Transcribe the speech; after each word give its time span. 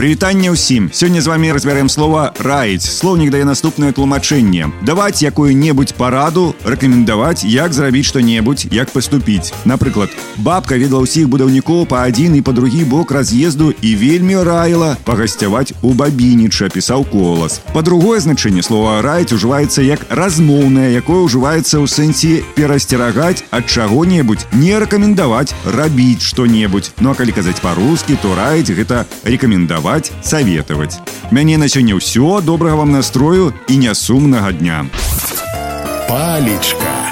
Прывітанне 0.00 0.48
ўсім 0.48 0.88
сёння 0.96 1.20
з 1.20 1.28
вами 1.28 1.52
разбярэм 1.52 1.92
слова 1.92 2.32
раіць 2.40 2.88
слоўнік 2.88 3.28
дае 3.28 3.44
наступнае 3.44 3.92
тлумачэнне 3.92 4.72
даваць 4.80 5.20
якую-небудзь 5.20 5.92
параду 5.92 6.56
рэкамендаваць 6.64 7.44
як 7.44 7.76
зрабіць 7.76 8.08
што-небудзь 8.08 8.64
як 8.72 8.88
паступіць 8.96 9.52
напрыклад 9.68 10.08
бабка 10.40 10.80
ведала 10.80 11.04
ўсіх 11.04 11.28
будаўнікоў 11.28 11.84
па 11.84 12.08
адзін 12.08 12.32
і 12.32 12.40
па 12.40 12.56
другі 12.56 12.88
бок 12.88 13.12
раз'езду 13.12 13.76
і 13.76 13.90
вельмі 14.00 14.40
раіла 14.40 14.96
пагасцяваць 15.04 15.76
у 15.84 15.92
бабініча 15.92 16.72
пісаў 16.72 17.04
колас 17.12 17.60
па-другое 17.76 18.24
значэнне 18.24 18.64
слова 18.64 19.04
раіць 19.04 19.36
ужываецца 19.36 19.84
як 19.84 20.08
размоўнае 20.08 20.96
якое 20.96 21.28
ўжываецца 21.28 21.76
ў 21.76 21.84
сэнсе 21.84 22.40
перасцерагаць 22.56 23.44
ад 23.52 23.68
чаго-небудзь 23.68 24.48
не 24.64 24.80
рэкамендаваць 24.80 25.52
рабіць 25.76 26.24
што-небудзь 26.24 26.96
ну 27.04 27.12
а 27.12 27.18
калі 27.20 27.36
казаць 27.36 27.60
па-рускі 27.60 28.16
то 28.24 28.32
раіць 28.32 28.72
гэта 28.72 29.04
рэкамендаваць 29.28 29.83
рэкамендаваць 29.85 30.11
саветаваць 30.21 30.99
мяне 31.31 31.57
на 31.57 31.67
сёння 31.69 31.95
ўсё. 31.95 32.41
Добрага 32.41 32.75
вам 32.75 32.91
настрою 32.91 33.53
і 33.69 33.77
нясумнага 33.77 34.51
дня. 34.51 34.85
Палечка 36.09 37.04